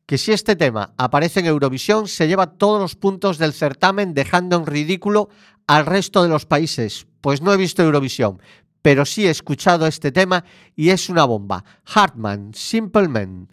que 0.09 0.17
si 0.17 0.33
este 0.33 0.57
tema 0.57 0.95
aparece 0.97 1.41
en 1.41 1.47
Eurovisión 1.47 2.09
se 2.09 2.27
lleva 2.27 2.55
todos 2.55 2.81
los 2.81 2.97
puntos 2.97 3.37
del 3.37 3.53
certamen 3.53 4.15
dejando 4.15 4.57
en 4.57 4.65
ridículo 4.65 5.29
al 5.67 5.85
resto 5.85 6.23
de 6.23 6.31
los 6.31 6.47
países. 6.47 7.07
Pues 7.21 7.43
no 7.43 7.53
he 7.53 7.59
visto 7.59 7.83
Eurovisión, 7.83 8.41
pero 8.81 9.05
sí 9.05 9.27
he 9.27 9.31
escuchado 9.31 9.87
este 9.87 10.11
tema 10.11 10.47
y 10.75 10.89
es 10.89 11.11
una 11.11 11.27
bomba. 11.27 11.63
Hartman, 11.85 12.55
simpleman 12.55 13.53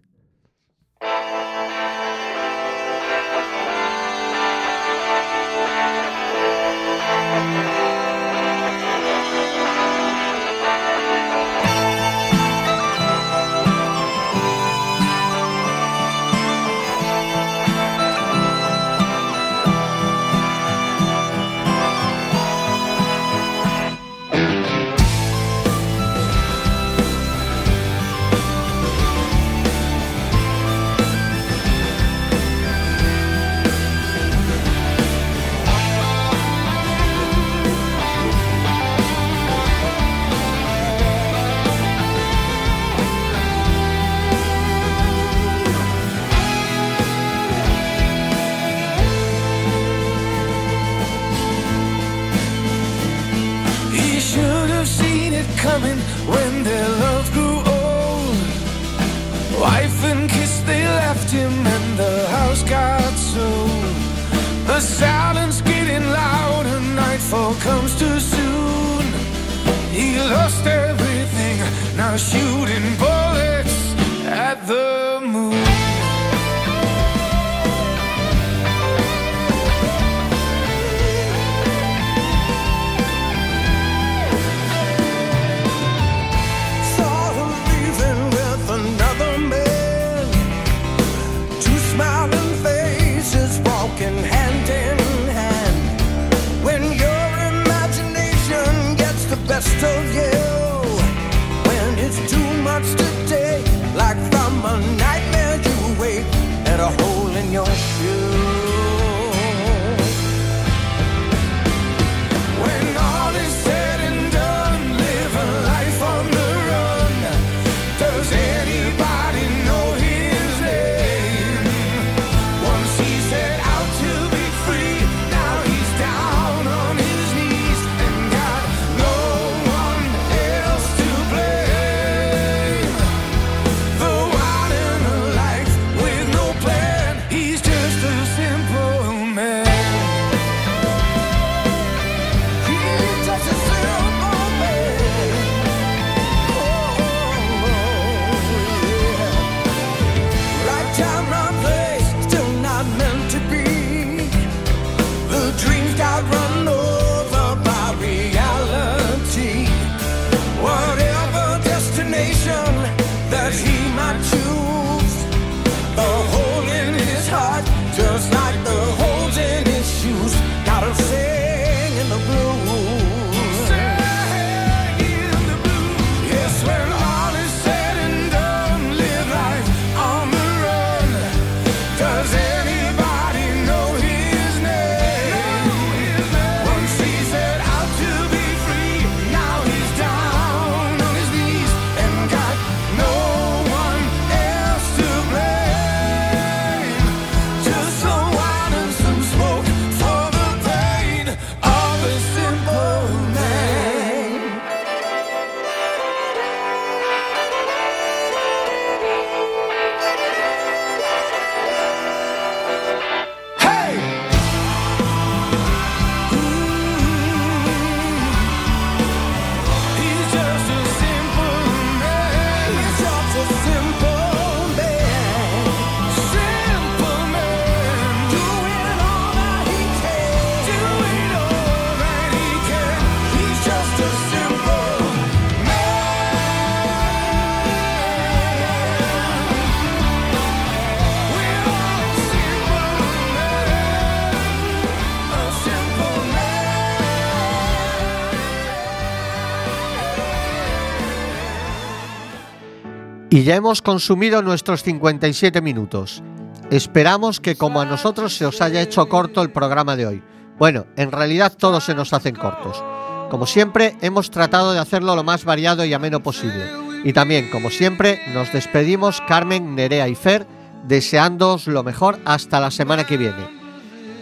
Y 253.35 253.43
ya 253.43 253.55
hemos 253.55 253.81
consumido 253.81 254.41
nuestros 254.41 254.81
57 254.83 255.59
minutos. 255.59 256.23
Esperamos 256.71 257.41
que 257.41 257.57
como 257.57 257.81
a 257.81 257.85
nosotros 257.85 258.33
se 258.33 258.45
os 258.45 258.61
haya 258.61 258.81
hecho 258.81 259.09
corto 259.09 259.41
el 259.41 259.51
programa 259.51 259.97
de 259.97 260.07
hoy. 260.07 260.23
Bueno, 260.57 260.85
en 260.95 261.11
realidad 261.11 261.51
todos 261.51 261.83
se 261.83 261.95
nos 261.95 262.13
hacen 262.13 262.33
cortos. 262.33 262.81
Como 263.29 263.45
siempre, 263.45 263.97
hemos 263.99 264.31
tratado 264.31 264.71
de 264.71 264.79
hacerlo 264.79 265.17
lo 265.17 265.25
más 265.25 265.43
variado 265.43 265.83
y 265.83 265.93
ameno 265.93 266.23
posible. 266.23 266.71
Y 267.03 267.11
también, 267.11 267.49
como 267.51 267.71
siempre, 267.71 268.21
nos 268.33 268.53
despedimos 268.53 269.19
Carmen, 269.27 269.75
Nerea 269.75 270.07
y 270.07 270.15
Fer, 270.15 270.47
deseándoos 270.87 271.67
lo 271.67 271.83
mejor 271.83 272.19
hasta 272.23 272.61
la 272.61 272.71
semana 272.71 273.03
que 273.03 273.17
viene. 273.17 273.49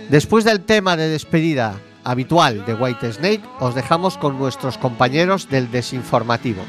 Después 0.10 0.44
del 0.44 0.62
tema 0.62 0.98
de 0.98 1.10
despedida 1.10 1.80
habitual 2.04 2.66
de 2.66 2.74
White 2.74 3.14
Snake, 3.14 3.44
os 3.60 3.76
dejamos 3.76 4.18
con 4.18 4.40
nuestros 4.40 4.80
compañeros 4.80 5.50
del 5.50 5.70
desinformativo. 5.70 6.64